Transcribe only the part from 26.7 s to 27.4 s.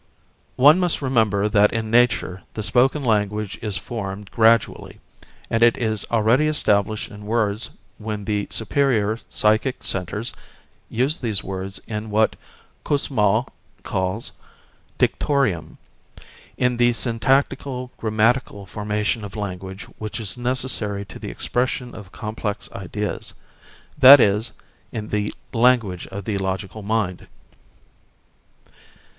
mind.